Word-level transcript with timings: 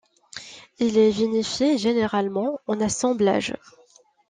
Il 0.79 0.97
est 0.97 1.11
vinifié 1.11 1.77
généralement 1.77 2.57
en 2.65 2.81
assemblage. 2.81 3.53